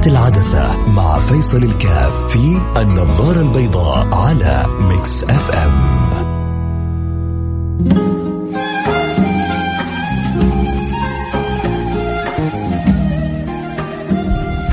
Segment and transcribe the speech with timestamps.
[0.00, 5.90] تحت العدسة مع فيصل الكاف في النظارة البيضاء على Mix FM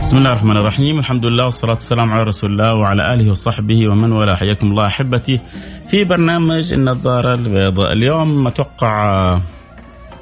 [0.02, 1.00] بسم الله الرحمن الرحيم.
[1.00, 4.36] الحمد لله والصلاة والسلام على رسول الله وعلى آله وصحبه ومن والاه.
[4.36, 5.42] حياكم الله أحبتي
[5.90, 7.94] في برنامج النظارة البيضاء.
[7.94, 9.40] اليوم أتوقع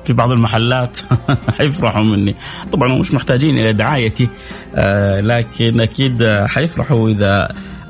[0.05, 0.99] في بعض المحلات
[1.57, 2.35] حيفرحوا مني.
[2.71, 4.29] طبعا مش محتاجين إلى دعايتي
[4.75, 7.49] آه لكن أكيد حيفرحوا إذا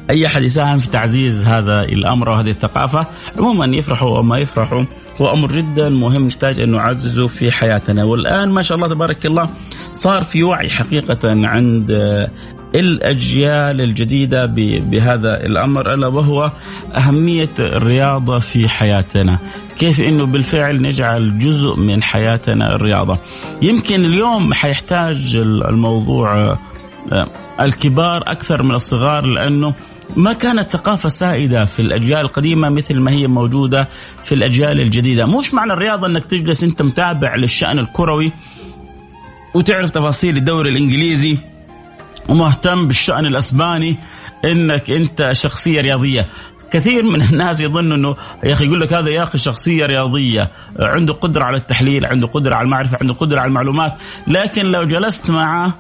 [0.09, 3.07] أي أحد يساهم في تعزيز هذا الأمر وهذه الثقافة.
[3.37, 4.83] عموما يفرحوا أو ما يفرحوا
[5.21, 8.03] هو أمر جدا مهم نحتاج أن نعززه في حياتنا.
[8.03, 9.49] والآن ما شاء الله تبارك الله
[9.95, 11.91] صار في وعي حقيقة عند
[12.75, 14.45] الأجيال الجديدة
[14.79, 16.51] بهذا الأمر ألا وهو
[16.95, 19.37] أهمية الرياضة في حياتنا،
[19.79, 23.17] كيف إنه بالفعل نجعل جزء من حياتنا الرياضة.
[23.61, 25.35] يمكن اليوم حيحتاج
[25.69, 26.57] الموضوع
[27.11, 27.27] آه،
[27.61, 29.73] الكبار أكثر من الصغار لأنه
[30.15, 33.87] ما كانت ثقافة سائدة في الأجيال القديمة مثل ما هي موجودة
[34.23, 38.31] في الأجيال الجديدة مش معنى الرياضة أنك تجلس أنت متابع للشأن الكروي
[39.53, 41.37] وتعرف تفاصيل الدوري الإنجليزي
[42.29, 43.99] ومهتم بالشأن الأسباني
[44.45, 46.29] أنك أنت شخصية رياضية.
[46.71, 50.51] كثير من الناس يظن إنه يا أخي يقول لك هذا يا أخي شخصية رياضية.
[50.79, 53.93] عنده قدرة على التحليل عنده قدرة على المعرفة عنده قدرة على المعلومات
[54.27, 55.73] لكن لو جلست معه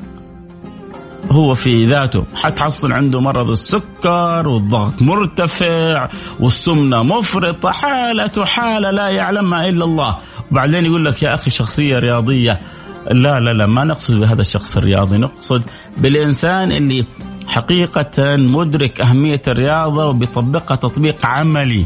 [1.31, 2.25] هو في ذاته.
[2.35, 10.17] حتحصل عنده مرض السكر والضغط مرتفع والسمنة مفرطة حالة حالة لا يعلمها إلا الله.
[10.51, 12.61] وبعدين يقول لك يا أخي شخصية رياضية.
[13.11, 15.63] لا لا لا ما نقصد بهذا الشخص الرياضي نقصد
[15.97, 17.05] بالإنسان اللي
[17.47, 21.85] حقيقة مدرك أهمية الرياضة وبيطبقها تطبيق عملي.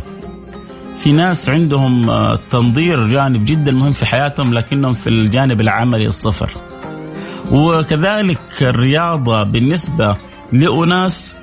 [1.00, 6.52] في ناس عندهم آه، تنظير جانب جدا مهم في حياتهم لكنهم في الجانب العملي الصفر.
[7.52, 10.18] وكذلك الرياضة بالنسبة
[10.52, 11.36] لأناس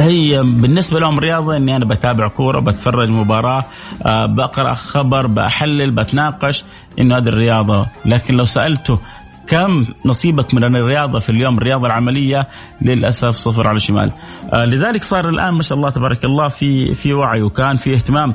[0.00, 3.64] هي بالنسبة لهم رياضة إني أنا بتابع كورة بتفرج مباراة
[4.02, 6.64] آه، بقرأ خبر بحلل بتناقش
[6.98, 7.86] إنه هذه الرياضة.
[8.06, 8.98] لكن لو سألته
[9.46, 12.48] كم نصيبك من الرياضة في اليوم الرياضة العملية
[12.82, 14.12] للأسف صفر على الشمال.
[14.52, 18.34] آه، لذلك صار الآن ما شاء الله تبارك الله في في وعي وكان في اهتمام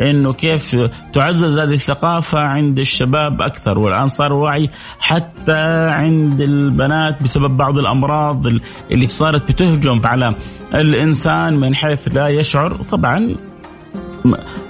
[0.00, 0.76] إنه كيف
[1.12, 3.78] تعزز هذه الثقافة عند الشباب أكثر.
[3.78, 8.46] والآن صار وعي حتى عند البنات بسبب بعض الأمراض
[8.90, 10.34] اللي صارت بتهجم على
[10.74, 13.34] الإنسان من حيث لا يشعر طبعا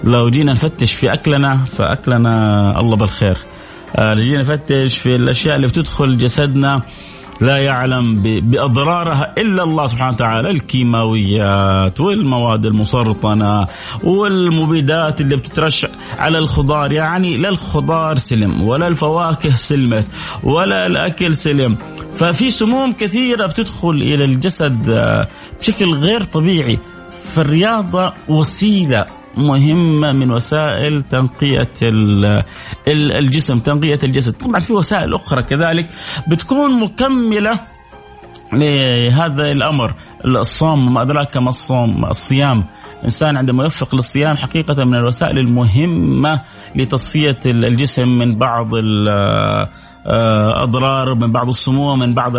[0.04, 3.36] لو جينا نفتش في أكلنا فأكلنا الله بالخير.
[3.98, 6.82] لو آه، جينا نفتش في الأشياء اللي بتدخل جسدنا
[7.40, 10.50] لا يعلم بأضرارها إلا الله سبحانه وتعالى.
[10.50, 13.66] الكيماويات والمواد المسرطنة
[14.04, 15.86] والمبيدات اللي بتترش
[16.18, 16.92] على الخضار.
[16.92, 20.06] يعني لا الخضار سلم ولا الفواكه سلمت
[20.42, 21.76] ولا الأكل سلم.
[22.16, 25.28] ففي سموم كثيرة بتدخل إلى الجسد آه،
[25.64, 26.78] بشكل غير طبيعي.
[27.28, 31.68] فالرياضة وسيلة مهمة من وسائل تنقية
[32.88, 34.32] الجسم تنقية الجسد.
[34.32, 35.86] طبعا في وسائل أخرى كذلك
[36.28, 37.60] بتكون مكملة
[38.52, 39.94] لهذا الأمر.
[40.24, 42.64] الصوم ما أدراك ما الصوم الصيام.
[42.98, 46.40] الإنسان عندما يوفق للصيام حقيقة من الوسائل المهمة
[46.76, 48.68] لتصفية الجسم من بعض
[50.06, 52.32] أضرار من بعض السموم من بعض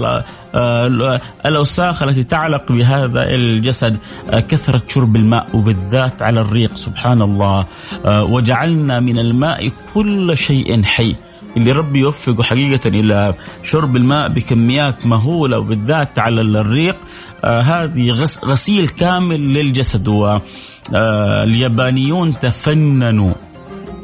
[0.55, 3.97] آه، الأوساخ التي تعلق بهذا الجسد
[4.29, 7.65] آه، كثرة شرب الماء وبالذات على الريق سبحان الله.
[8.05, 11.15] وجعلنا من الماء كل شيء حي.
[11.57, 13.33] اللي ربي يوفقه حقيقة إلى
[13.63, 16.95] شرب الماء بكميات مهولة وبالذات على الريق
[17.43, 18.11] آه هذه
[18.45, 20.07] غسيل كامل للجسد.
[20.07, 23.33] واليابانيون تفننوا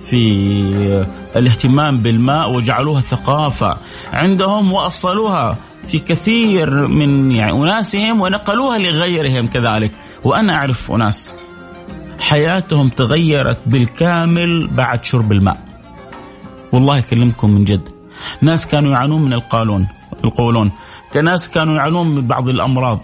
[0.06, 1.06] في
[1.36, 3.78] الاهتمام بالماء وجعلوها ثقافة
[4.14, 9.92] عندهم وأصلوها في كثير من يعني أناسهم ونقلوها لغيرهم كذلك.
[10.24, 11.34] وأنا أعرف أناس
[12.20, 15.58] حياتهم تغيرت بالكامل بعد شرب الماء.
[16.72, 17.90] والله أكلمكم من جد.
[18.42, 19.34] ناس كانوا يعانون من
[20.24, 20.72] القولون.
[21.24, 23.00] ناس كانوا يعانون من بعض الأمراض.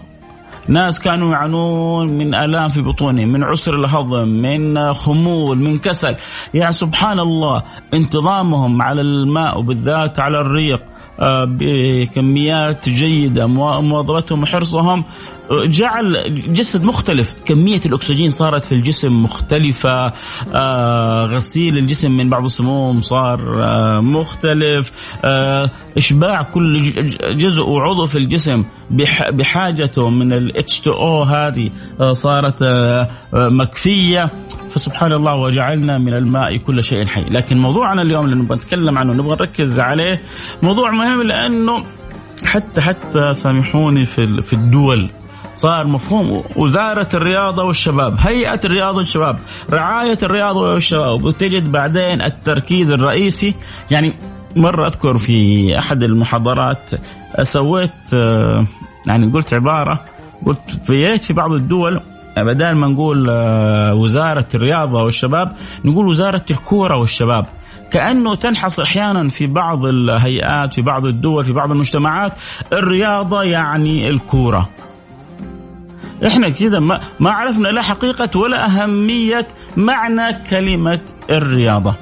[0.68, 6.16] ناس كانوا يعانون من آلام في بطونهم من عسر الهضم من خمول من كسل.
[6.54, 7.62] يعني سبحان الله
[7.94, 10.82] انتظامهم على الماء وبالذات على الريق
[11.20, 15.04] آه، بكميات جيدة مواظبتهم وحرصهم
[15.52, 17.34] جعل جسد مختلف.
[17.46, 20.12] كمية الأكسجين صارت في الجسم مختلفة.
[20.54, 24.92] آه غسيل الجسم من بعض السموم صار آه مختلف.
[25.24, 26.82] آه إشباع كل
[27.38, 28.64] جزء وعضو في الجسم
[29.30, 31.70] بحاجته من ال H2O هذه
[32.00, 34.30] آه صارت آه مكفية.
[34.70, 37.24] فسبحان الله وجعلنا من الماء كل شيء حي.
[37.30, 40.22] لكن موضوعنا اليوم اللي نبغى نتكلم عنه نبغى نركز عليه
[40.62, 41.82] موضوع مهم لأنه
[42.44, 45.10] حتى حتى سامحوني في في الدول
[45.58, 46.44] صار مفهوم.
[46.56, 49.38] وزارة الرياضة والشباب هيئة الرياضة والشباب
[49.70, 51.24] رعاية الرياضة والشباب.
[51.24, 53.54] وتجد بعدين التركيز الرئيسي
[53.90, 54.18] يعني
[54.56, 56.90] مرة أذكر في أحد المحاضرات
[57.42, 58.12] سويت
[59.06, 60.00] يعني قلت عبارة
[60.46, 62.00] قلت بيت في بعض الدول
[62.36, 63.30] بدل ما نقول
[63.92, 65.52] وزارة الرياضة والشباب
[65.84, 67.46] نقول وزارة الكورة والشباب.
[67.90, 72.32] كأنه تنحصر أحيانا في بعض الهيئات في بعض الدول في بعض المجتمعات
[72.72, 74.68] الرياضة يعني الكورة.
[76.26, 81.00] إحنا كذا ما, ما عرفنا لا حقيقة ولا أهمية معنى كلمة
[81.30, 81.94] الرياضة.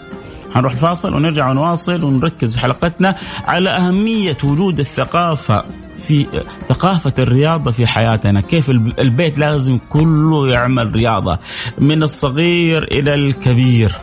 [0.54, 5.64] هنروح الفاصل ونرجع ونواصل ونركز في حلقتنا على أهمية وجود الثقافة
[5.96, 6.26] في
[6.68, 8.40] ثقافة الرياضة في حياتنا.
[8.40, 11.38] كيف البيت لازم كله يعمل رياضة
[11.78, 13.94] من الصغير إلى الكبير.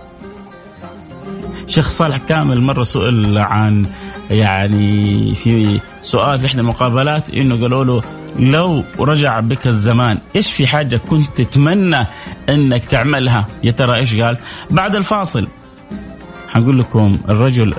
[1.67, 3.85] شيخ صالح كامل مرة سئل عن
[4.31, 8.01] يعني في سؤال في إحدى المقابلات إنه قالوا له
[8.39, 12.07] لو رجع بك الزمان إيش في حاجة كنت تتمنى
[12.49, 14.37] إنك تعملها؟ يا ترى إيش قال؟
[14.71, 15.47] بعد الفاصل.
[16.49, 17.73] حقول لكم الرجل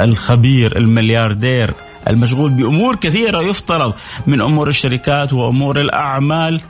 [0.00, 1.74] الخبير الملياردير
[2.08, 3.94] المشغول بأمور كثيرة يفترض
[4.26, 6.62] من أمور الشركات وأمور الأعمال.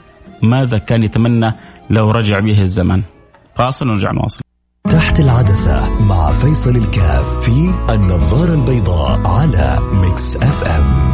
[0.43, 1.55] ماذا كان يتمنى
[1.89, 3.03] لو رجع به الزمن؟
[3.55, 4.41] فاصل ونرجع نواصل.
[4.83, 11.10] تحت العدسة مع فيصل الكاف في النظارة البيضاء على Mix FM.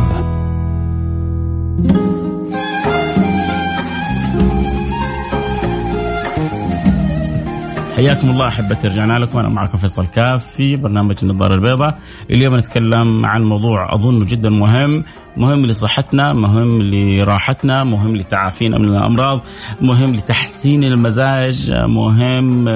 [7.96, 12.00] حياكم الله احبتي رجعنا لكم أنا معكم فيصل كاف في برنامج النظارة البيضاء.
[12.32, 15.04] اليوم نتكلم عن موضوع اظنه جدا مهم
[15.38, 19.42] مهم لصحتنا مهم لراحتنا مهم لتعافينا من الأمراض
[19.82, 22.70] مهم لتحسين المزاج مهم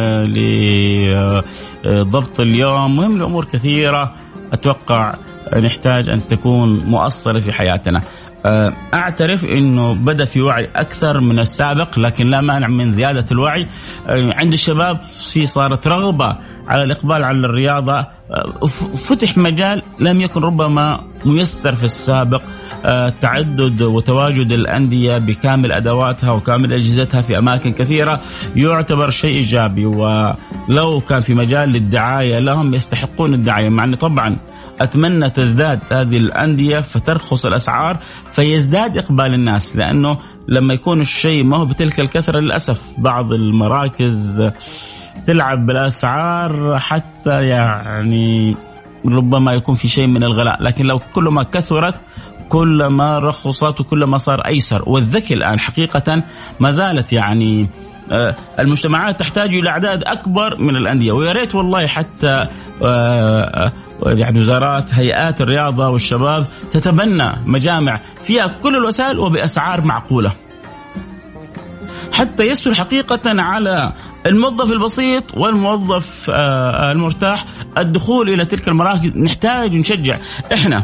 [1.85, 4.15] لضبط اليوم مهم لأمور كثيرة.
[4.53, 5.15] أتوقع
[5.57, 8.01] نحتاج أن تكون مؤصلة في حياتنا.
[8.45, 13.67] أعترف إنه بدأ في وعي أكثر من السابق لكن لا مانع من زيادة الوعي.
[14.07, 17.99] آه، عند الشباب في صارت رغبة على الإقبال على الرياضة.
[18.31, 22.41] آه، فتح مجال لم يكن ربما ميسر في السابق.
[23.21, 28.19] تعدد وتواجد الأندية بكامل أدواتها وكامل أجهزتها في أماكن كثيرة
[28.55, 29.85] يعتبر شيء إيجابي.
[29.85, 34.37] ولو كان في مجال للدعاية لهم يستحقون الدعاية مع أنه طبعا
[34.83, 37.97] أتمنى تزداد هذه الأندية فترخص الأسعار
[38.31, 40.17] فيزداد إقبال الناس لأنه
[40.47, 42.85] لما يكون الشيء ما هو بتلك الكثرة للأسف.
[42.97, 44.51] بعض المراكز
[45.27, 48.55] تلعب بالأسعار حتى يعني
[49.05, 52.01] ربما يكون في شيء من الغلاء لكن لو كل ما كثرت
[52.49, 54.83] كل ما رخصت وكل ما صار أيسر.
[54.89, 56.23] والذكي الآن حقيقة
[56.59, 57.67] ما زالت يعني
[58.11, 61.11] آه، المجتمعات تحتاج إلى أعداد أكبر من الأندية.
[61.11, 62.47] ويا ريت والله حتى
[62.83, 63.71] آه،
[64.05, 70.33] يعني وزارات هيئات الرياضة والشباب تتبنى مجامع فيها كل الوسائل وبأسعار معقولة.
[72.13, 73.93] حتى يسهل حقيقة على
[74.25, 77.45] الموظف البسيط والموظف آه، المرتاح
[77.77, 79.17] الدخول إلى تلك المراكز.
[79.17, 80.17] نحتاج نشجع.
[80.53, 80.83] إحنا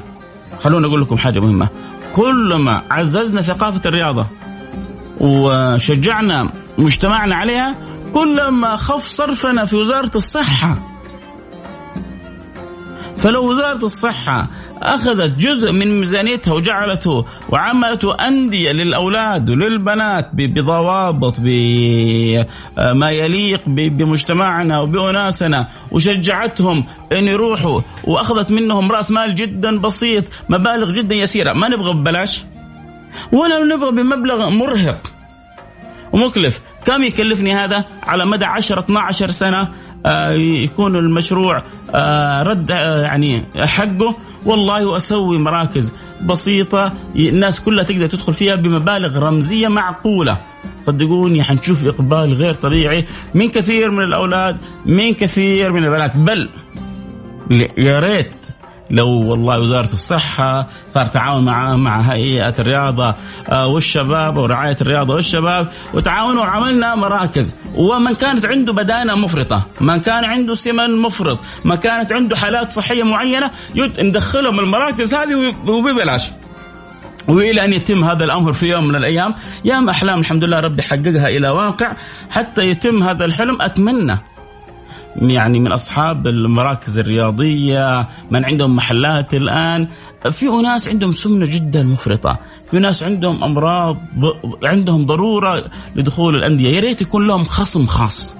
[0.63, 1.67] خلونا أقول لكم حاجة مهمة.
[2.15, 4.27] كلما عززنا ثقافة الرياضة
[5.19, 7.75] وشجعنا مجتمعنا عليها
[8.13, 10.96] كلما خف صرفنا في وزارة الصحة.
[13.17, 14.47] فلو وزارة الصحة
[14.81, 26.85] أخذت جزء من ميزانيتها وجعلته وعملته أندية للأولاد وللبنات بضوابط بما يليق بمجتمعنا وبأناسنا وشجعتهم
[27.11, 31.53] أن يروحوا وأخذت منهم رأس مال جدا بسيط مبالغ جدا يسيرة.
[31.53, 32.43] ما نبغى ببلاش؟
[33.31, 35.13] ولا نبغى بمبلغ مرهق.
[36.13, 36.61] ومكلف.
[36.85, 39.67] كم يكلفني هذا؟ على مدى 10 12 سنة.
[40.63, 41.63] يكون المشروع
[41.95, 44.15] آه، رد آه، يعني حقه.
[44.45, 45.93] والله واسوي مراكز
[46.25, 50.37] بسيطة الناس كلها تقدر تدخل فيها بمبالغ رمزية معقولة.
[50.81, 56.17] صدقوني حنشوف إقبال غير طبيعي من كثير من الأولاد من كثير من البنات.
[56.17, 56.49] بل
[57.77, 58.31] يا ريت
[58.89, 63.15] لو والله وزارة الصحة صار تعاون مع مع هيئة الرياضة
[63.49, 70.25] آه، والشباب ورعاية الرياضة والشباب وتعاونوا وعملنا مراكز ومن كانت عنده بدانة مفرطة، من كان
[70.25, 73.51] عنده سمن مفرط، ما كانت عنده حالات صحية معينة
[73.99, 75.35] ندخلهم المراكز هذه
[75.67, 76.31] وببلاش.
[77.27, 81.27] وإلى أن يتم هذا الأمر في يوم من الأيام يا أحلام الحمد لله ربي حققها
[81.27, 81.93] إلى واقع
[82.29, 84.17] حتى يتم هذا الحلم أتمنى
[85.21, 89.87] يعني من أصحاب المراكز الرياضية من عندهم محلات الآن.
[90.31, 92.39] في أناس عندهم سمنة جدا مفرطة
[92.71, 93.97] في ناس عندهم أمراض
[94.65, 96.69] عندهم ضرورة لدخول الأندية.
[96.75, 98.35] يا ريت يكون لهم خصم خاص.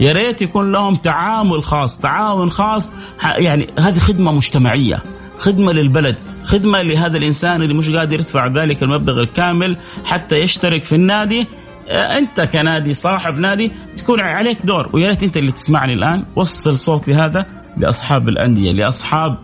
[0.00, 1.98] يا ريت يكون لهم تعامل خاص.
[1.98, 2.92] تعاون خاص
[3.22, 5.02] يعني هذه خدمة مجتمعية
[5.38, 10.94] خدمة للبلد خدمة لهذا الإنسان اللي مش قادر يدفع ذلك المبلغ الكامل حتى يشترك في
[10.94, 11.46] النادي.
[11.90, 14.88] أنت كنادي صاحب نادي تكون عليك دور.
[14.92, 16.24] ويا ريت أنت اللي تسمعني الآن.
[16.36, 19.38] وصل صوتي هذا لأصحاب الأندية لأصحاب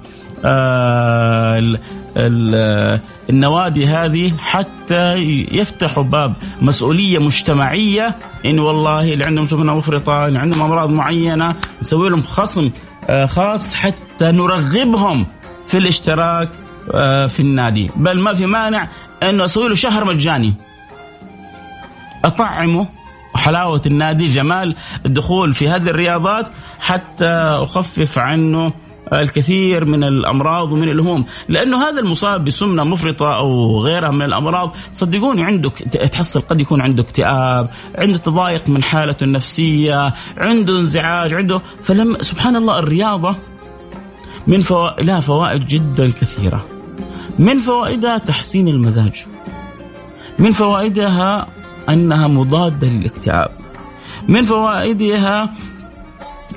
[0.45, 1.79] آه ال
[2.17, 3.01] ال
[3.31, 5.15] النوادي هذه حتى
[5.53, 6.35] يفتحوا باب.
[6.63, 8.15] مسؤولية مجتمعية
[8.47, 12.71] إن والله اللي عندهم سمنه مفرطة اللي عندهم أمراض معينة نسوي لهم خصم
[13.11, 15.27] آه خاص حتى نرغبهم
[15.67, 16.49] في الاشتراك
[16.95, 17.91] آه في النادي.
[17.97, 18.89] بل ما في مانع
[19.23, 20.55] انه أسوي له شهر مجاني.
[22.27, 22.89] أطعمه
[23.35, 24.25] حلاوه النادي.
[24.25, 26.47] جمال الدخول في هذه الرياضات
[26.81, 27.31] حتى
[27.63, 28.73] أخفف عنه
[29.13, 31.27] الكثير من الأمراض ومن الهموم.
[31.49, 35.71] لأنه هذا المصاب بسمنة مفرطة أو غيرها من الأمراض صدقوني عنده
[36.13, 37.69] تحصل قد يكون عنده اكتئاب
[37.99, 43.37] عنده تضايق من حالته النفسية عنده انزعاج عنده فلما سبحان الله الرياضة
[44.47, 46.65] من فوائد لها فوائد جدا كثيرة.
[47.39, 49.27] من فوائدها تحسين المزاج.
[50.39, 51.47] من فوائدها
[51.89, 53.51] أنها مضادة للاكتئاب.
[54.29, 55.55] من فوائدها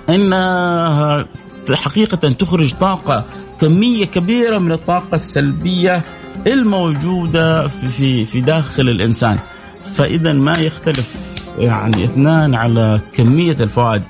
[0.09, 1.25] أنها
[1.73, 3.25] حقيقة تخرج طاقة
[3.61, 6.01] كمية كبيرة من الطاقة السلبية
[6.47, 9.39] الموجودة في في, في داخل الإنسان.
[9.93, 11.15] فإذا ما يختلف
[11.57, 14.03] يعني اثنان على كمية الفوائد.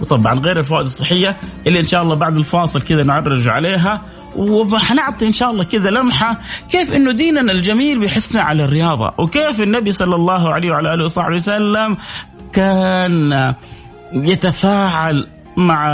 [0.00, 4.02] وطبعا غير الفوائد الصحية اللي إن شاء الله بعد الفاصل كذا نعرج عليها.
[4.36, 9.90] وحنعطي إن شاء الله كذا لمحة كيف إنه ديننا الجميل بيحثنا على الرياضة وكيف النبي
[9.90, 11.96] صلى الله عليه وعلى آله وصحبه وسلم
[12.52, 13.54] كان
[14.12, 15.26] يتفاعل
[15.56, 15.88] مع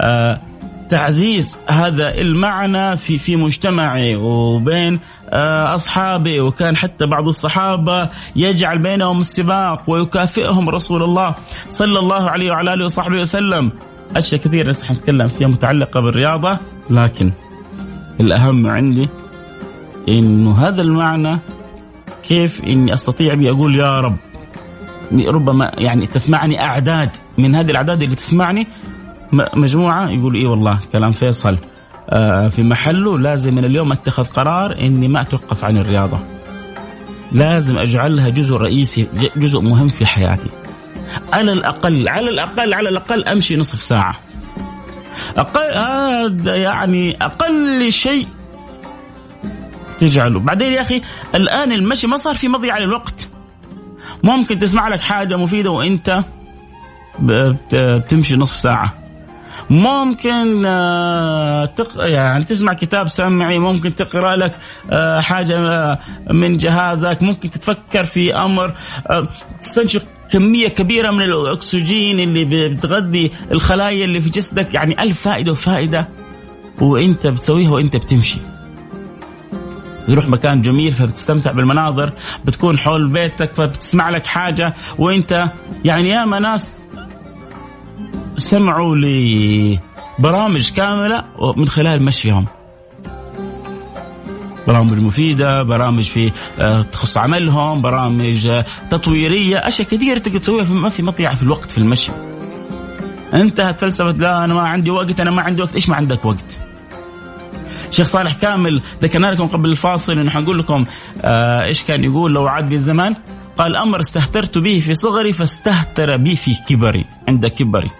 [0.00, 0.40] آه،
[0.88, 9.20] تعزيز هذا المعنى في في مجتمعه وبين آه، أصحابه وكان حتى بعض الصحابة يجعل بينهم
[9.20, 11.34] السباق ويكافئهم رسول الله
[11.70, 13.72] صلى الله عليه وعلى آله وصحبه وسلم.
[14.16, 16.58] أشياء كثيرة لسه حنتكلم فيها متعلقة بالرياضة
[16.90, 17.32] لكن
[18.20, 19.08] الأهم عندي
[20.08, 21.38] إنه هذا المعنى
[22.22, 24.16] كيف إني أستطيع بي أقول يا رب.
[25.12, 28.66] ربما يعني تسمعني أعداد من هذه الأعداد اللي تسمعني.
[29.54, 31.58] مجموعة يقول اي والله كلام فيصل.
[32.10, 36.18] آه، في محله لازم من اليوم أتخذ قرار إني ما أتوقف عن الرياضة.
[37.32, 39.06] لازم أجعلها جزء رئيسي
[39.36, 40.50] جزء مهم في حياتي.
[41.32, 44.14] على الأقل على الأقل على الأقل أمشي نصف ساعة.
[45.36, 48.26] أقل هذا يعني أقل شيء
[49.98, 50.40] تجعله.
[50.40, 51.02] بعدين يا أخي
[51.34, 53.28] الآن المشي ما صار في مضيعة للوقت.
[54.22, 56.24] ممكن تسمع لك حاجة مفيدة وأنت
[57.20, 59.04] بتمشي نصف ساعة.
[59.70, 64.58] ممكن آه، يعني تسمع كتاب سمعي ممكن تقرأ لك
[64.90, 65.98] آه، حاجة آه،
[66.30, 68.74] من جهازك ممكن تتفكر في أمر
[69.60, 70.02] تستنشق
[70.32, 76.08] كمية كبيرة من الأكسجين اللي بتغذي الخلايا اللي في جسدك يعني ألف فائدة وفائدة.
[76.80, 78.38] وإنت بتسويها وإنت بتمشي.
[80.06, 82.12] تروح مكان جميل فبتستمتع بالمناظر
[82.44, 84.74] بتكون حول بيتك فبتسمع لك حاجة.
[84.98, 85.50] وإنت
[85.84, 86.82] يعني ياما ناس
[88.36, 91.24] سمعوا لبرامج كاملة
[91.56, 92.46] من خلال مشيهم.
[94.68, 100.88] برامج مفيدة برامج في آه، تخص عملهم برامج آه، تطويرية أشياء كثيرة تقدر تسويها ما
[100.88, 102.12] في مضيعة في الوقت في المشي.
[103.34, 106.58] انتهت فلسفة لا أنا ما عندي وقت أنا ما عندي وقت إيش ما عندك وقت؟
[107.90, 110.84] شيخ صالح كامل ذكرنا لكم قبل الفاصل إنه حنقول لكم
[111.22, 113.16] آه إيش كان يقول لو عاد بي الزمان؟
[113.58, 117.90] قال أمر استهترت به في صغري فاستهتر بي في كبري عند كبري.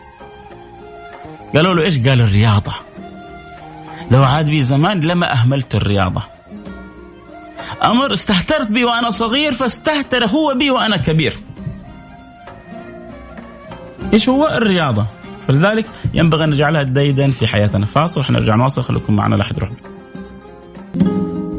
[1.56, 2.72] قالوا له إيش؟ قال الرياضة.
[4.10, 6.33] لو عاد بي زمان لما أهملت الرياضة.
[7.84, 11.38] أمر استهترت بي وأنا صغير فاستهتر هو بي وأنا كبير.
[14.12, 15.06] إيش هو الرياضة؟
[15.48, 17.86] فلذلك ينبغي أن نجعلها ديدا في حياتنا.
[17.86, 18.82] فاصل ونرجع نواصل.
[18.82, 19.70] خليكم معنا لا احد يروح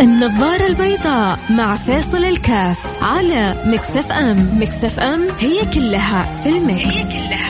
[0.01, 4.61] النظارة البيضاء مع فاصل الكاف على مكسف إم.
[4.61, 7.44] مكسف إم هي كلها في المكس هي كلها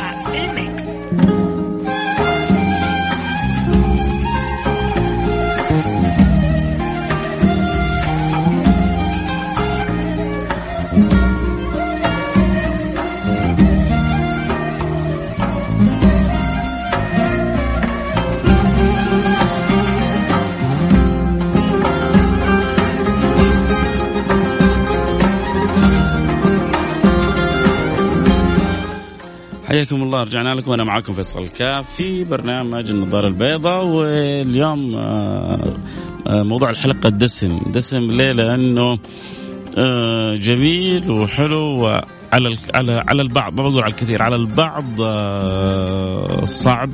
[29.76, 30.72] حياكم الله رجعنا لكم.
[30.72, 35.74] وأنا معكم فيصل الكاف في برنامج النظارة البيضاء واليوم آه،
[36.28, 37.60] آه، موضوع الحلقة دسم.
[37.74, 39.00] دسم ليه؟ لأنه
[39.78, 44.86] آه، جميل وحلو وعلى على على البعض ما بقول على الكثير على البعض
[46.46, 46.90] صعب.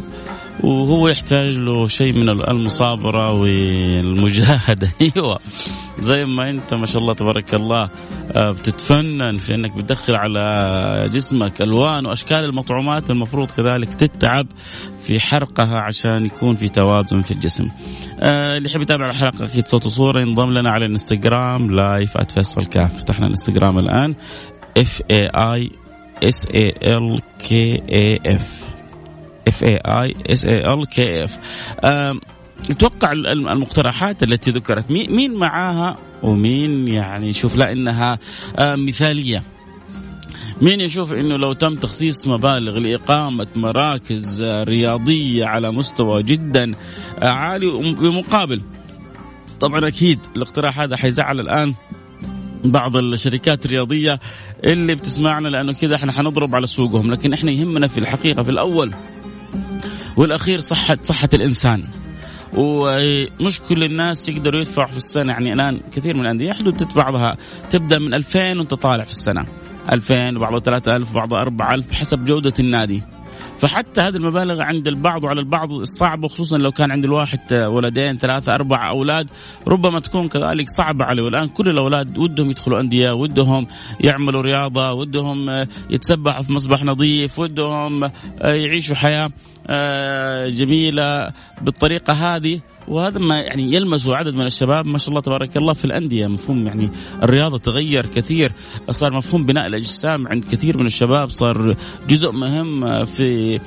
[0.63, 4.91] وهو يحتاج له شيء من المصابرة والمجاهدة.
[5.01, 5.39] أيوة.
[5.99, 7.89] زي ما أنت ما شاء الله تبارك الله
[8.31, 14.47] آه، بتتفنن في أنك بتدخل على جسمك ألوان وأشكال المطعومات المفروض كذلك تتعب
[15.03, 17.67] في حرقها عشان يكون في توازن في الجسم.
[18.19, 22.99] آه اللي يحب يتابع الحلقة أكيد صوت وصورة ينضم لنا على الانستغرام live @فيصل كاف
[22.99, 24.15] فتحنا الإنستغرام الآن
[24.77, 25.69] F A I
[26.23, 28.60] S A L K A F
[29.51, 31.37] F A I S A L K A F
[32.69, 38.19] أتوقع المقترحات التي ذكرت مين معاها ومين يعني يشوف؟ لا إنها
[38.59, 39.43] مثالية.
[40.61, 46.75] مين يشوف إنه لو تم تخصيص مبالغ لإقامة مراكز رياضية على مستوى جدا
[47.21, 48.61] عالي بمقابل
[49.59, 51.73] طبعا أكيد الاقتراح هذا حيزعل الآن
[52.63, 54.19] بعض الشركات الرياضية
[54.63, 58.91] اللي بتسمعنا لأنه كذا إحنا حنضرب على سوقهم لكن إحنا يهمنا في الحقيقة في الأول
[60.17, 61.83] والأخير صحه صحة الإنسان.
[62.53, 65.33] ومش كل الناس يقدروا يدفعوا في السنة.
[65.33, 67.37] يعني الآن كثير من الأندية حدود بعضها
[67.69, 69.45] تبدأ من 2000 وانت طالع في السنة.
[69.91, 73.03] 2000 وبعضها 3000 وبعضها 4000 حسب جودة النادي.
[73.59, 78.53] فحتى هذه المبالغ عند البعض وعلى البعض صعبة خصوصا لو كان عند الواحد ولدين ثلاثة
[78.53, 79.29] أربعة أولاد.
[79.67, 81.23] ربما تكون كذلك صعبة عليه.
[81.23, 83.67] والآن كل الأولاد ودهم يدخلوا أندية ودهم
[83.99, 89.31] يعملوا رياضة ودهم يتسبحوا في مسبح نظيف ودهم يعيشوا حياة
[89.67, 92.59] آه، جميلة بالطريقة هذه.
[92.87, 96.27] وهذا ما يعني يلمسه عدد من الشباب ما شاء الله تبارك الله في الأندية.
[96.27, 96.89] مفهوم يعني
[97.23, 98.51] الرياضة تغير كثير
[98.91, 101.75] صار مفهوم بناء الأجسام عند كثير من الشباب صار
[102.09, 103.59] جزء مهم في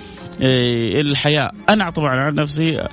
[0.42, 1.50] آه، الحياة.
[1.68, 2.90] أنا طبعا عن نفسي آه،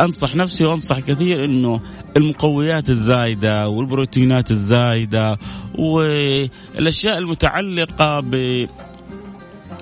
[0.00, 1.80] أنصح نفسي وأنصح كثير إنه
[2.16, 5.38] المقويات الزايدة والبروتينات الزايدة
[5.78, 8.20] والأشياء المتعلقة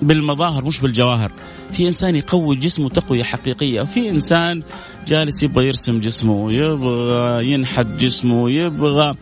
[0.03, 1.33] بالمظاهر مش بالجواهر.
[1.73, 4.63] في إنسان يقوي جسمه تقوية حقيقية وفي إنسان
[5.09, 9.15] جالس يبغى يرسم جسمه يبغى ينحت جسمه يبغى.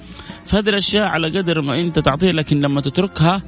[0.47, 3.43] فهذه الأشياء على قدر ما أنت تعطيه لكن لما تتركها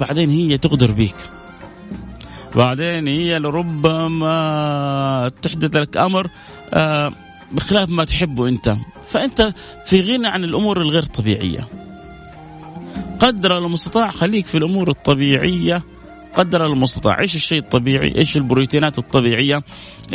[0.00, 1.16] بعدين هي تغدر بيك.
[2.56, 6.30] بعدين هي لربما تحدث لك أمر
[6.74, 7.12] آه،
[7.52, 8.76] بخلاف ما تحبه أنت.
[9.08, 9.54] فأنت
[9.86, 11.68] في غنى عن الأمور الغير طبيعية.
[13.20, 15.82] قدر المستطاع خليك في الأمور الطبيعية.
[16.34, 17.20] قدر المستطاع.
[17.20, 19.62] إيش الشيء الطبيعي؟ إيش البروتينات الطبيعية؟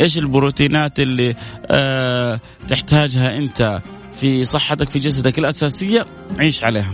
[0.00, 1.34] إيش البروتينات اللي
[1.66, 3.80] آه تحتاجها أنت
[4.20, 6.06] في صحتك في جسدك الأساسية؟
[6.38, 6.92] عيش عليها.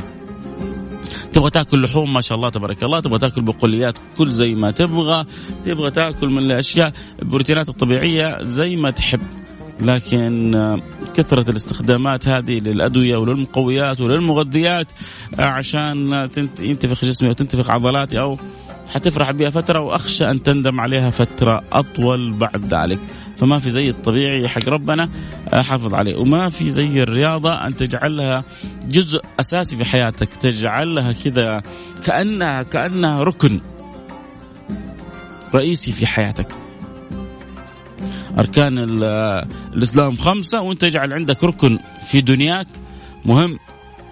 [1.32, 3.00] تبغى تاكل لحوم؟ ما شاء الله تبارك الله.
[3.00, 5.26] تبغى تاكل بقوليات؟ كل زي ما تبغى.
[5.64, 9.20] تبغى تاكل من الأشياء البروتينات الطبيعية زي ما تحب.
[9.80, 10.78] لكن آه،
[11.14, 14.86] كثرة الاستخدامات هذه للأدوية وللمقويات وللمغذيات
[15.40, 16.12] آه، عشان
[16.60, 18.38] ينتفخ جسمي أو تنتفخ عضلاتي أو
[18.94, 22.98] حتفرح بها فترة وأخشى أن تندم عليها فترة أطول بعد ذلك.
[23.38, 25.08] فما في زي الطبيعي حق ربنا
[25.52, 26.16] آه، حافظ عليه.
[26.16, 28.44] وما في زي الرياضة أن تجعلها
[28.88, 31.62] جزء أساسي في حياتك تجعلها كذا
[32.04, 33.60] كأنها كأنها ركن
[35.54, 36.54] رئيسي في حياتك.
[38.38, 38.78] أركان
[39.74, 42.66] الإسلام خمسة وأنت تجعل عندك ركن في دنياك
[43.24, 43.58] مهم.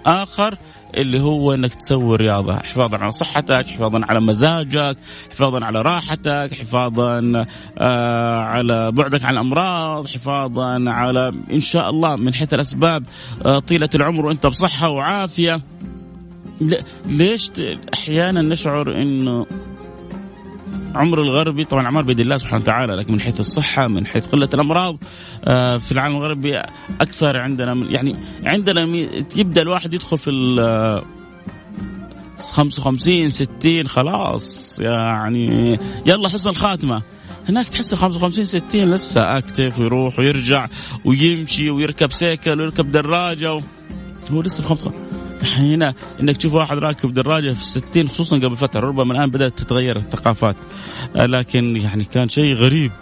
[0.06, 0.56] آخر
[0.94, 2.54] اللي هو إنك تسوي رياضة.
[2.56, 4.96] حفاظا على صحتك حفاظا على مزاجك
[5.30, 7.46] حفاظا على راحتك حفاظا
[7.78, 13.04] آه على بعدك عن الأمراض حفاظا على إن شاء الله من حيث الأسباب
[13.46, 15.60] آه طيلة العمر وأنت بصحة وعافية.
[17.06, 17.50] ليش
[17.94, 19.46] أحيانا نشعر إنه
[20.94, 21.64] عمر الغربي.
[21.64, 24.96] طبعا أعمار بيد الله سبحانه وتعالى لكن من حيث الصحة من حيث قلة الأمراض
[25.44, 26.58] آه، في العالم الغربي
[27.00, 28.80] أكثر عندنا يعني عندنا
[29.36, 31.02] يبدأ الواحد يدخل في ال
[32.52, 37.02] 55 60 خلاص يعني يلا حسن الخاتمة.
[37.48, 40.66] هناك تحس ال 55 60 لسه اكتف ويروح ويرجع
[41.04, 43.60] ويمشي ويركب سيكل ويركب دراجة و...
[44.30, 45.09] هو لسه في 55
[45.42, 49.96] هنا إنك تشوف واحد راكب دراجة في الستين خصوصا قبل فترة ربما الآن بدأت تتغير
[49.96, 50.56] الثقافات.
[51.16, 52.92] آه، لكن يعني كان شيء غريب.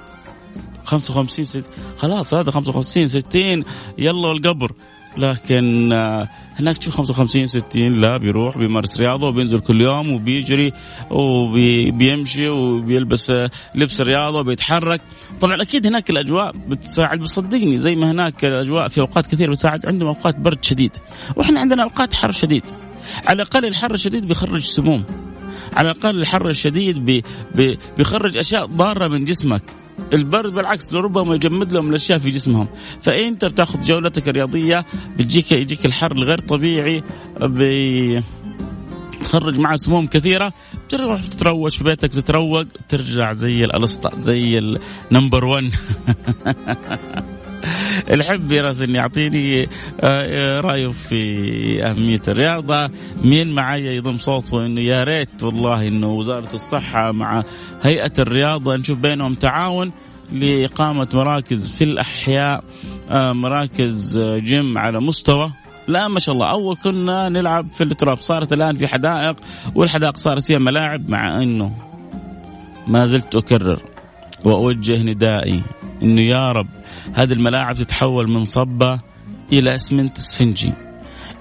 [0.85, 1.65] 55 ست
[1.99, 3.65] خلاص هذا 55 60
[3.99, 4.73] يلا القبر.
[5.17, 6.29] لكن آه،
[6.61, 10.73] هناك تشوف 55 60 لا بيروح بيمارس رياضة وبينزل كل يوم وبيجري
[11.11, 13.33] وبيمشي وبيلبس
[13.75, 15.01] لبس الرياضه وبيتحرك
[15.41, 19.87] طبعا أكيد هناك الأجواء بتساعد بصدقني زي ما هناك الأجواء في أوقات كثير بتساعد.
[19.87, 20.97] عندهم أوقات برد شديد
[21.37, 22.65] وإحنا عندنا أوقات حر شديد.
[23.27, 25.05] على الأقل الحر الشديد بيخرج سموم.
[25.73, 29.63] على الأقل الحر الشديد بي بي بيخرج أشياء ضارة من جسمك.
[30.13, 32.67] البرد بالعكس لربما يجمد لهم الأشياء في جسمهم.
[33.03, 34.85] فانت بتاخذ جولتك الرياضية
[35.19, 37.03] بتجيك يجيك الحر الغير طبيعي
[39.23, 40.53] تخرج معها سموم كثيرة
[40.89, 44.59] تروح تتروج في بيتك تتروق ترجع زي الأسطى زي
[45.11, 45.71] ال number 1
[48.15, 49.69] الحب يراسلني يعطيني آه،
[50.01, 52.91] آه، رايه في أهمية الرياضة.
[53.25, 57.45] مين معي يضم صوته إنه يا ريت والله إنه وزارة الصحة مع
[57.83, 59.93] هيئة الرياضة نشوف بينهم تعاون
[60.33, 62.65] لإقامة مراكز في الأحياء
[63.11, 65.51] آه، مراكز جيم على مستوى.
[65.89, 66.51] لا ما شاء الله.
[66.51, 68.19] أول كنا نلعب في التراب.
[68.19, 69.37] صارت الآن في حدائق
[69.75, 71.73] والحدائق صارت فيها ملاعب مع إنه
[72.87, 73.81] ما زلت أكرر
[74.45, 75.63] وأوجه ندائي
[76.03, 76.78] إنه يا رب
[77.15, 79.01] هذه الملاعب تتحول من صبة
[79.53, 80.73] إلى إسمنت اسفنجي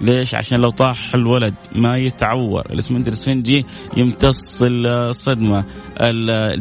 [0.01, 3.65] ليش؟ عشان لو طاح الولد ما يتعور، الإسمنت الاسفنجي
[3.97, 5.63] يمتص الصدمة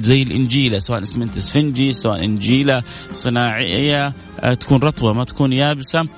[0.01, 2.83] زي الإنجيلة سواء إسمنت اسفنجي سواء إنجيلة
[3.13, 6.09] صناعية آه، تكون رطبه ما تكون يابسة.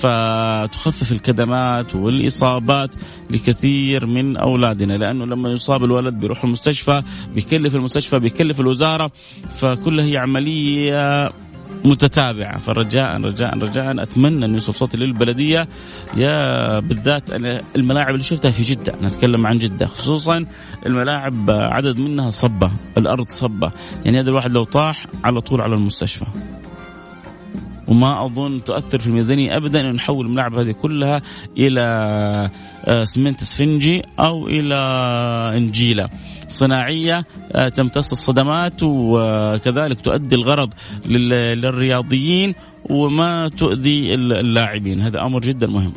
[0.00, 2.94] فتخفف الكدمات والإصابات
[3.30, 4.92] لكثير من أولادنا.
[4.92, 7.02] لأنه لما يصاب الولد بيروح المستشفى
[7.34, 9.10] بيكلف المستشفى بيكلف الوزارة.
[9.50, 11.30] فكلها هي عملية
[11.84, 12.58] متتابعة.
[12.58, 14.02] فرجاء رجاء رجاء.
[14.02, 15.68] أتمنى أن يوصل صوتي للبلدية.
[16.16, 17.22] يا بالذات
[17.76, 18.94] الملاعب اللي شفتها في جدة.
[19.00, 19.86] أنا أتكلم عن جدة.
[19.86, 20.46] خصوصا
[20.86, 22.70] الملاعب عدد منها صبة.
[22.98, 23.70] الأرض صبة.
[24.04, 26.26] يعني هذا الواحد لو طاح على طول على المستشفى.
[27.88, 31.22] وما أظن تؤثر في الميزانيه ابدا أن نحول الملاعب هذه كلها
[31.58, 31.80] إلى
[32.84, 34.76] آه، سمنت اسفنجي أو إلى
[35.56, 36.08] إنجيلة.
[36.48, 40.74] صناعية آه، تمتص الصدمات وكذلك تؤدي الغرض
[41.06, 45.00] للرياضيين وما تؤذي اللاعبين.
[45.00, 45.92] هذا أمر جدا مهم.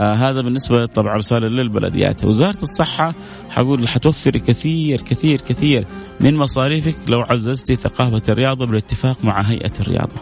[0.00, 2.24] آه هذا بالنسبة طبعا رسالة للبلديات.
[2.24, 3.14] وزارة الصحة
[3.50, 5.86] حقول حتوفر كثير كثير كثير
[6.20, 10.20] من مصاريفك لو عززتي ثقافة الرياضة بالاتفاق مع هيئة الرياضة.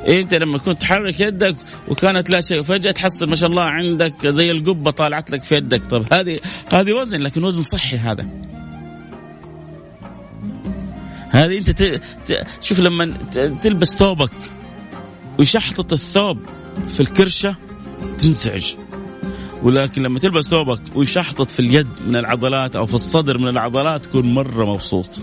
[0.08, 1.56] أنت لما كنت تحرك يدك
[1.88, 5.86] وكانت لا شيء وفجاه تحصل ما شاء الله عندك زي القبة طالعت لك في يدك.
[5.86, 6.40] طب هذه
[6.74, 8.28] هذه وزن لكن وزن صحي هذا.
[11.30, 12.02] هذه أنت ت...
[12.62, 13.14] شوف لما
[13.64, 14.32] تلبس ثوبك
[15.40, 16.40] وشحطة الثوب
[16.94, 17.56] في الكرشة
[18.20, 18.74] تنزعج.
[19.64, 24.34] ولكن لما تلبس ثوبك ويشحطط في اليد من العضلات أو في الصدر من العضلات تكون
[24.34, 25.20] مرة مبسوط.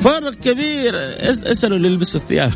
[0.00, 2.52] فرق كبير اسألوا اللي يلبسوا الثياب.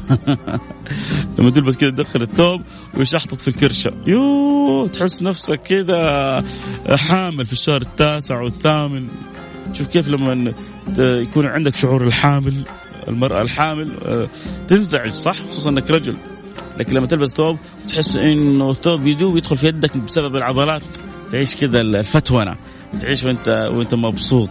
[1.38, 2.62] لما تلبس كذا تدخل الثوب
[2.94, 3.92] ويشحطط في الكرشة.
[4.06, 6.44] يو تحس نفسك كذا
[6.96, 9.08] حامل في الشهر التاسع والثامن.
[9.72, 10.54] شوف كيف لما
[10.98, 12.64] يكون عندك شعور الحامل
[13.08, 14.28] المرأة الحامل آه،
[14.68, 16.16] تنزعج صح؟ خصوصا إنك رجل.
[16.78, 17.58] لكن لما تلبس ثوب
[17.88, 20.82] تحس إنه الثوب يدوب يدخل في يدك بسبب العضلات.
[21.32, 22.56] تعيش كذا الفتونة.
[23.00, 24.50] تعيش وانت وأنت مبسوط.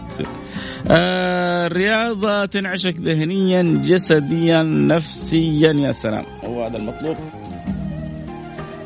[0.88, 5.72] آه الرياضة تنعشك ذهنيا جسديا نفسيا.
[5.72, 6.24] يا سلام.
[6.44, 7.16] هو هذا المطلوب.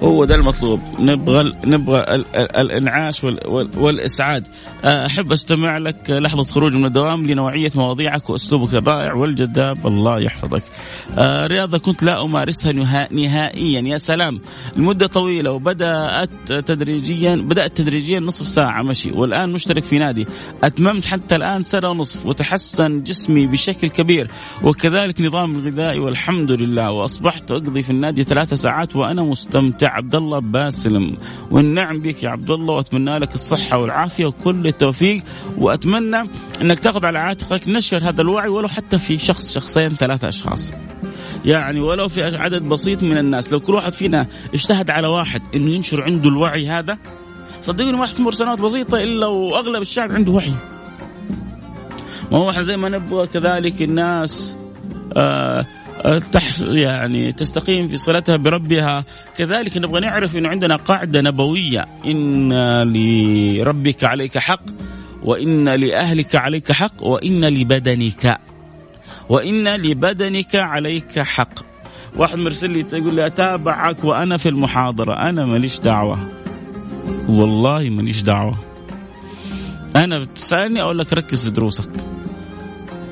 [0.02, 0.80] هو ده المطلوب.
[0.98, 3.24] نبغى نبغى الإنعاش
[3.76, 4.46] والإسعاد.
[4.84, 9.86] أحب أستمع لك لحظة خروج من الدوام لنوعية مواضيعك وأسلوبك الرائع والجذاب.
[9.86, 10.62] الله يحفظك.
[11.20, 12.72] رياضة كنت لا أمارسها
[13.12, 13.80] نهائيا.
[13.80, 14.40] يا سلام.
[14.76, 18.82] المدة طويلة وبدأت تدريجيا بدأت تدريجيا نصف ساعة.
[18.82, 19.10] مشي.
[19.10, 20.26] والآن مشترك في نادي.
[20.64, 24.30] أتممت حتى الآن سنة ونصف وتحسن جسمي بشكل كبير.
[24.62, 26.90] وكذلك نظام الغذائي والحمد لله.
[26.90, 29.87] وأصبحت أقضي في النادي ثلاثة ساعات وأنا مستمتع.
[29.88, 31.16] عبد الله باسلم
[31.50, 35.22] والنعم بك يا عبد الله وأتمنى لك الصحة والعافية وكل التوفيق
[35.58, 36.28] وأتمنى
[36.60, 40.72] إنك تاخذ على عاتقك نشر هذا الوعي ولو حتى في شخص شخصين ثلاثة أشخاص.
[41.44, 45.70] يعني ولو في عدد بسيط من الناس لو كل واحد فينا اجتهد على واحد إنه
[45.70, 46.98] ينشر عنده الوعي هذا
[47.62, 50.54] صدقوني ما تمر سنوات بسيطة إلا وأغلب الشعب عنده وعي.
[52.32, 54.56] ما هو إحنا زي ما نبغى كذلك الناس
[55.16, 55.66] آه
[56.32, 59.04] تح يعني تستقيم في صلتها بربها.
[59.36, 61.86] كذلك نبغى نعرف إنه عندنا قاعدة نبوية.
[62.04, 64.62] إن لربك عليك حق
[65.22, 68.38] وإن لأهلك عليك حق وإن لبدنك.
[69.28, 71.52] وإن لبدنك عليك حق.
[72.16, 75.12] واحد مرسل لي يقول لي أتابعك وأنا في المحاضرة.
[75.28, 76.18] أنا ماليش دعوة.
[77.28, 78.58] والله ماليش دعوة.
[79.96, 81.90] أنا بتسالني أقول لك ركز في دروسك.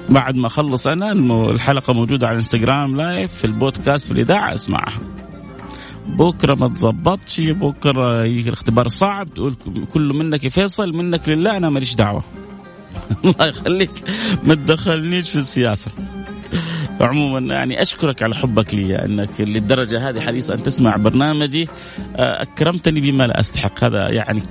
[0.08, 1.12] بعد ما اخلص أنا
[1.50, 5.00] الحلقة موجودة على الانستغرام لايف في البودكاست في الإذاعة أسمعها.
[6.06, 9.54] بكرة ما تظبطش بكرة يجي الاختبار صعب تقول
[9.92, 12.24] كله منك يا فيصل منك لله أنا ماليش دعوة.
[13.24, 13.90] الله يخليك
[14.42, 15.90] ما تدخلنيش في السياسة.
[17.00, 21.68] عموما يعني أشكرك على حبك لي أنك للدرجة هذه حريص أن تسمع برنامجي.
[22.16, 23.84] أكرمتني بما لا أستحق.
[23.84, 24.42] هذا يعني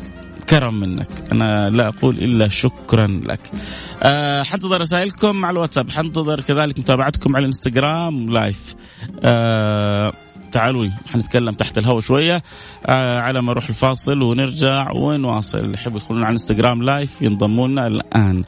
[0.49, 1.07] كرم منك.
[1.31, 3.51] أنا لا أقول إلا شكرا لك.
[4.03, 5.89] أه حنتظر رسائلكم على الواتساب.
[5.89, 8.75] حنتظر كذلك متابعتكم على الإنستغرام live
[9.23, 10.13] أه
[10.51, 12.43] تعالوا حنتكلم تحت الهواء شوية.
[12.85, 15.57] آه على ما نروح الفاصل ونرجع ونواصل.
[15.57, 18.43] اللي يحبوا يدخلون على الإنستغرام live ينضموا لنا الآن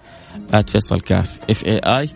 [0.67, 1.39] فيصل كاف.
[1.49, 2.09] F A I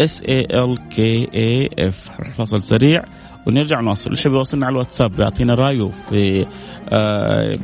[0.00, 3.04] S A L K A F فاصل سريع
[3.46, 4.10] ونرجع نواصل.
[4.10, 6.46] اللي يحب يوصلنا على الواتساب يعطينا رأيه في
[6.88, 7.58] آه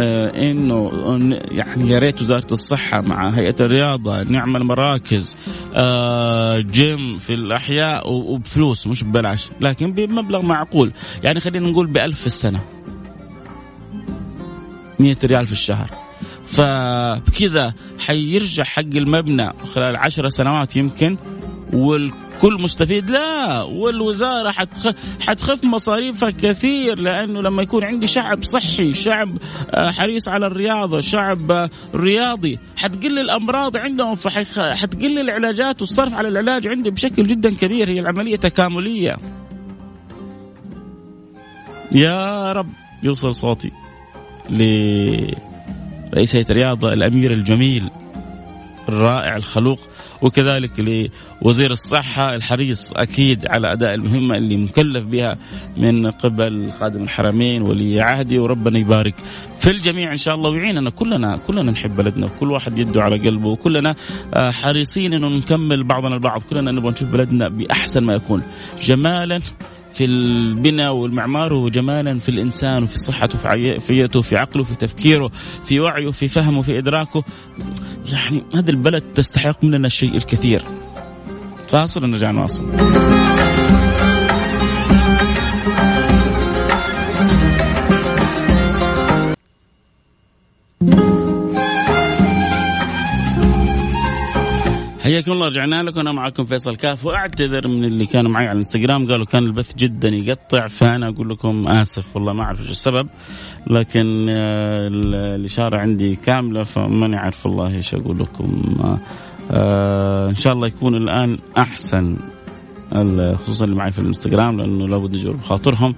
[0.00, 0.90] إنه
[1.50, 5.36] يعني يا ريت وزارة الصحة مع هيئة الرياضة نعمل مراكز
[5.74, 10.92] آه جيم في الأحياء وبفلوس مش ببلاش لكن بمبلغ معقول.
[11.24, 12.60] يعني خلينا نقول بألف في السنة.
[14.98, 15.90] 100 ريال في الشهر.
[16.46, 21.16] فبكذا حيرجع حق المبنى خلال عشر سنوات يمكن.
[21.72, 23.10] والكل مستفيد.
[23.10, 24.92] لا والوزارة حتخ...
[25.20, 29.28] حتخف مصاريفها كثير لأنه لما يكون عندي شعب صحي شعب
[29.74, 37.22] حريص على الرياضة شعب رياضي حتقل الأمراض عندهم فحتقل العلاجات والصرف على العلاج عندي بشكل
[37.22, 37.88] جدا كبير.
[37.88, 39.16] هي العملية تكاملية.
[41.92, 42.68] يا رب
[43.02, 43.70] يوصل صوتي
[44.50, 47.90] لرئيس هيئة الرياضة الأمير الجميل
[48.88, 49.80] الرائع الخلوق
[50.22, 50.70] وكذلك
[51.42, 55.38] لوزير الصحة الحريص أكيد على أداء المهمة اللي مكلف بها
[55.76, 59.14] من قبل خادم الحرمين ولي عهدي وربنا يبارك
[59.60, 63.48] في الجميع إن شاء الله ويعيننا كلنا كلنا نحب بلدنا وكل واحد يده على قلبه
[63.48, 63.94] وكلنا
[64.34, 68.42] حريصين أنه نكمل بعضنا البعض كلنا نبغى نشوف بلدنا بأحسن ما يكون
[68.84, 69.40] جمالا
[69.92, 73.38] في البناء والمعمار وجمالا في الإنسان وفي صحته
[73.78, 75.30] في في عقله في تفكيره
[75.64, 77.24] في وعيه في فهمه في إدراكه.
[78.06, 80.62] يعني هذه البلد تستحق مننا الشيء الكثير.
[81.68, 83.11] فاصل نرجع نواصل.
[95.12, 96.00] حياكم الله رجعنا لكم.
[96.00, 100.08] أنا معكم فيصل كاف وأعتذر من اللي كانوا معي على الإنستغرام قالوا كان البث جدا
[100.08, 103.08] يقطع فأنا أقول لكم آسف والله ما أعرف إيش السبب.
[103.66, 108.76] لكن الإشارة عندي كاملة فماني عارف والله إيش أقول لكم.
[109.50, 112.16] آه إن شاء الله يكون الآن أحسن
[113.36, 115.94] خصوصا اللي معي في الإنستغرام لأنه لابد نجبر بخاطرهم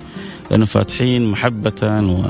[0.50, 2.22] لأنه فاتحين محبه و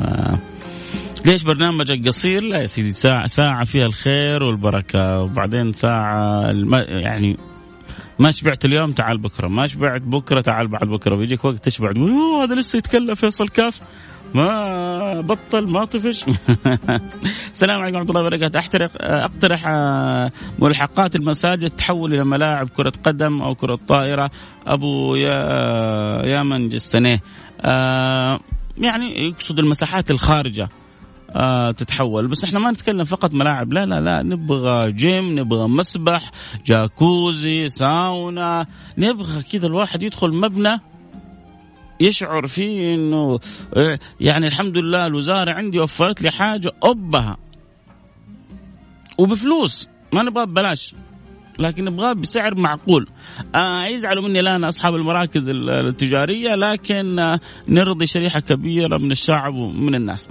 [1.25, 5.21] ليش برنامجك قصير؟ لا يا سيدي ساعة ساعة فيها الخير والبركة.
[5.21, 6.75] وبعدين ساعة الم...
[6.89, 7.37] يعني
[8.19, 9.49] ما شبعت اليوم تعال بكرة.
[9.49, 11.17] ما شبعت بكرة تعال بعد بكرة.
[11.17, 13.81] بيجيك وقت تشبع تقول هذا لسه يتكلم فيصل كاف.
[14.35, 16.25] ما بطل ما طفش.
[17.53, 18.59] السلام عليكم ورحمة الله وبركاته.
[18.59, 19.67] احترق أقترح
[20.59, 24.31] ملحقات المساجد تحول إلى ملاعب كرة قدم أو كرة طائرة.
[24.67, 25.37] أبو يا
[26.25, 27.21] يا من جستنيه.
[28.79, 30.69] يعني يقصد المساحات الخارجة.
[31.35, 32.27] آه تتحول.
[32.27, 33.73] بس إحنا ما نتكلم فقط ملاعب.
[33.73, 36.31] لا لا لا نبغى جيم نبغى مسبح
[36.67, 38.67] جاكوزي ساونا.
[38.99, 40.81] نبغى كذا الواحد يدخل مبنى
[42.01, 43.39] يشعر فيه إنه
[43.77, 47.37] آه، يعني الحمد لله الوزارة عندي وفرت لي حاجة أبها
[49.19, 49.89] وبفلوس.
[50.13, 50.95] ما نبغى ببلاش.
[51.59, 53.09] لكن نبغاه بسعر معقول.
[53.55, 59.95] آه يزعلوا مني الآن أصحاب المراكز التجارية لكن آه نرضي شريحة كبيرة من الشعب ومن
[59.95, 60.29] الناس.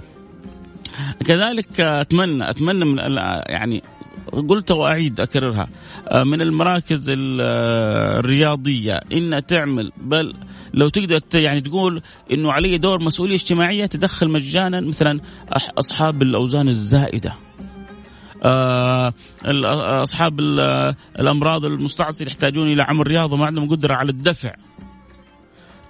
[1.24, 2.98] كذلك اتمنى أتمنى من
[3.46, 3.82] يعني
[4.32, 5.68] قلت وأعيد أكررها.
[6.08, 7.14] آه، من المراكز آه،
[8.20, 10.34] الرياضية إن تعمل بل
[10.74, 12.02] لو تقدر يعني تقول
[12.32, 15.20] إنه علي دور مسؤولية اجتماعية تدخل مجانا مثلا
[15.78, 17.34] أصحاب الأوزان الزائدة.
[18.44, 19.12] آه،
[20.02, 20.40] أصحاب
[21.20, 24.54] الأمراض المستعصية يحتاجون إلى عمل رياضة ما عندهم قدرة على الدفع.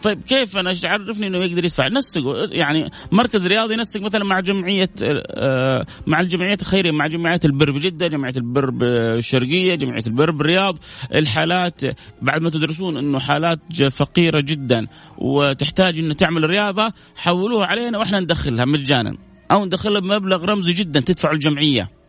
[0.04, 4.90] طيب كيف أنا عرفني إنه يقدر يدفع؟ نسق يعني مركز رياضي ينسق مثلا مع جمعية
[5.02, 10.78] آه، مع الجمعيات الخيرية مع جمعيات البر بجده جمعية البر بالشرقيه جمعية البر بالرياض
[11.14, 11.80] الحالات
[12.22, 14.86] بعد ما تدرسون إنه حالات فقيرة جدا
[15.18, 19.16] وتحتاج إنه تعمل رياضة حولوها علينا وإحنا ندخلها مجانا.
[19.50, 22.03] أو ندخلها بمبلغ رمزي جدا تدفعه الجمعية.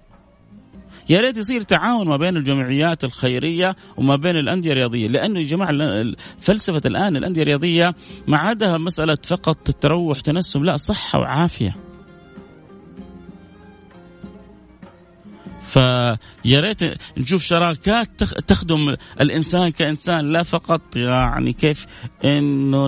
[1.10, 5.72] يا ريت يصير تعاون ما بين الجمعيات الخيرية وما بين الأندية الرياضية لأنه يا جماعة
[6.40, 7.96] فلسفة الآن الأندية الرياضية
[8.28, 11.76] ما عادها مسألة فقط تروح تنسم لا صحة وعافية.
[15.70, 16.80] فيا ريت
[17.18, 21.86] نشوف شراكات تخدم الإنسان كإنسان لا فقط يعني كيف
[22.26, 22.88] إنه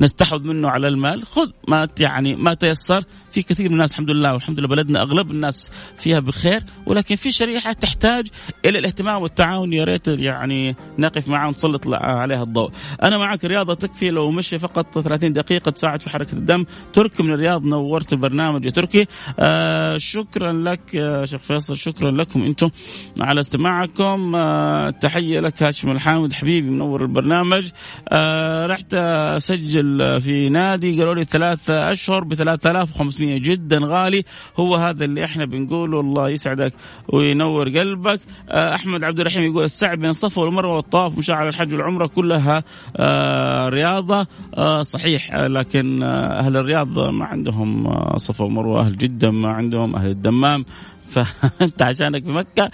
[0.00, 1.26] نستحوذ منه على المال.
[1.26, 3.04] خذ ما يعني ما تيسر.
[3.32, 7.30] في كثير من الناس الحمد لله والحمد لله بلدنا أغلب الناس فيها بخير ولكن في
[7.30, 8.26] شريحة تحتاج
[8.64, 12.70] إلى الاهتمام والتعاون يا ريت يعني نقف معها ونسلط عليها الضوء.
[13.02, 17.32] أنا معك رياضه تكفي لو مشي فقط 30 دقيقة تساعد في حركة الدم، تركي من
[17.32, 19.06] الرياض نورت البرنامج يا تركي.
[19.38, 22.70] آه شكرا لك يا شيخ فيصل شكرا لكم أنتم
[23.20, 27.70] على استماعكم آه تحية لك هاشم الحامد حبيبي منور البرنامج
[28.08, 34.24] آه رحت أسجل في نادي قالوا لي ثلاثة أشهر ب 3500 500 جدا غالي.
[34.56, 36.00] هو هذا اللي إحنا بنقوله.
[36.00, 36.72] الله يسعدك
[37.08, 38.20] وينور قلبك.
[38.50, 42.64] آه، أحمد عبد الرحيم يقول السعي بين الصفا والمروة والطواف مشاعر الحج والعمرة كلها
[42.96, 44.26] آه، رياضة.
[44.54, 45.34] آه، صحيح.
[45.34, 50.64] لكن أهل الرياض ما عندهم صفا ومروة أهل جدة ما عندهم أهل الدمام.
[51.12, 52.70] فانت عشانك في مكة.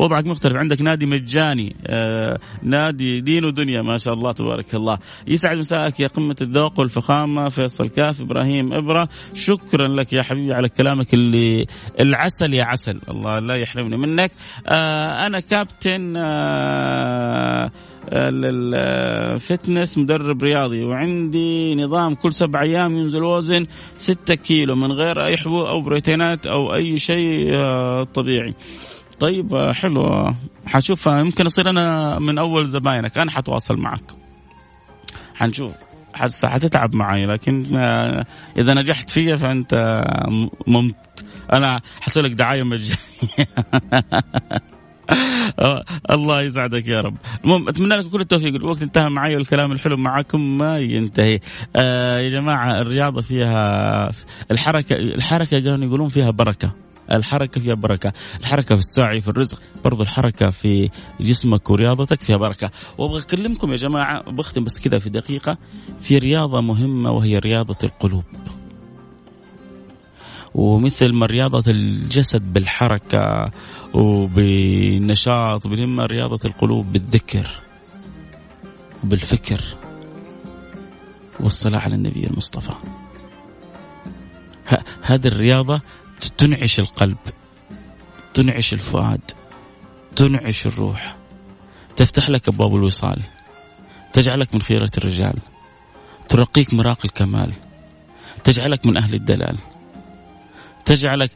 [0.00, 0.56] وضعك مختلف.
[0.56, 1.76] عندك نادي مجاني.
[1.86, 4.98] آه، نادي دين ودنيا ما شاء الله تبارك الله.
[5.26, 9.08] يسعد مساءك يا قمة الذوق والفخامة فيصل كاف إبراهيم إبرة.
[9.34, 11.66] شكرا لك يا حبيبي على كلامك اللي
[12.00, 13.00] العسل يا عسل.
[13.08, 14.30] الله لا يحرمني منك.
[14.66, 17.70] آه، أنا كابتن آه،
[18.08, 20.84] الفتنس مدرب رياضي.
[20.84, 23.66] وعندي نظام كل سبع أيام ينزل وزن
[23.98, 28.54] ستة كيلو من غير أي حبوب أو بروتينات أو أي شيء آه، طبيعي.
[29.20, 30.34] طيب آه، حلو.
[30.66, 33.18] حشوف يمكن أصير أنا من أول زباينك.
[33.18, 34.04] أنا حتواصل معك.
[35.34, 35.72] حنشوف.
[36.44, 38.24] حتتعب معي لكن آه،
[38.56, 40.02] إذا نجحت فيها فأنت
[40.66, 40.94] ممت
[41.52, 42.96] أنا حسوي لك دعاية مجانية.
[46.14, 47.16] الله يسعدك يا رب.
[47.44, 48.54] المهم أتمنى لكم كل التوفيق.
[48.54, 51.40] الوقت انتهى معي والكلام الحلو معكم ما ينتهي.
[51.76, 54.10] آه يا جماعة الرياضة فيها
[54.50, 56.72] الحركة الحركة كانوا يقولون فيها بركة.
[57.12, 58.12] الحركة فيها بركة.
[58.40, 62.70] الحركة في السعي في الرزق برضو الحركة في جسمك ورياضتك فيها بركة.
[62.98, 65.58] وأبغى أكلمكم يا جماعة بختم بس كذا في دقيقة
[66.00, 68.24] في رياضة مهمة وهي رياضة القلوب.
[70.54, 73.50] ومثل ما رياضة الجسد بالحركة
[73.94, 77.50] وبالنشاط بالهمة رياضة القلوب بالذكر
[79.04, 79.60] وبالفكر
[81.40, 82.72] والصلاة على النبي المصطفى.
[85.02, 85.80] هذه الرياضة
[86.38, 87.18] تنعش القلب
[88.34, 89.20] تنعش الفؤاد
[90.16, 91.16] تنعش الروح.
[91.96, 93.22] تفتح لك أبواب الوصال
[94.12, 95.38] تجعلك من خيرة الرجال
[96.28, 97.52] ترقيك مراق الكمال
[98.44, 99.58] تجعلك من أهل الدلال.
[100.84, 101.30] تجعلك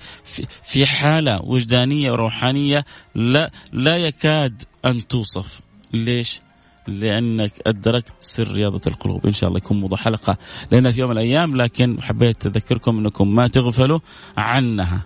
[0.63, 5.61] في حالة وجدانية وروحانية لا لا يكاد أن توصف.
[5.93, 6.41] ليش؟
[6.89, 9.27] لأنك أدركت سر رياضة القلوب.
[9.27, 10.39] إن شاء الله يكون موضوع حلقة
[10.73, 13.99] لنا في يوم من الأيام لكن حبيت أذكركم أنكم ما تغفلوا
[14.37, 15.05] عنها.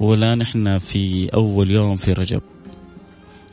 [0.00, 2.42] ولا نحن في أول يوم في رجب.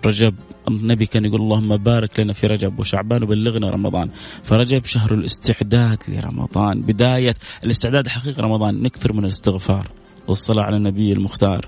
[0.06, 0.36] رجب
[0.68, 4.10] النبي كان يقول اللهم بارك لنا في رجب وشعبان وبلغنا رمضان.
[4.44, 8.84] فرجب شهر الاستعداد لرمضان بداية الاستعداد حقيقة رمضان.
[8.84, 9.88] نكثر من الاستغفار.
[10.28, 11.66] والصلاة على النبي المختار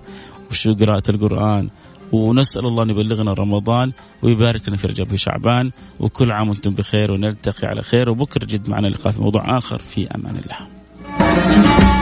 [0.52, 1.70] وشو قراءة القرآن
[2.12, 3.92] ونسأل الله أن يبلغنا رمضان
[4.24, 8.88] ويبارك لنا في رجب شعبان وكل عام وأنتم بخير ونلتقي على خير وبكرة جد معنا
[8.88, 11.99] لقاء في موضوع آخر في أمان الله.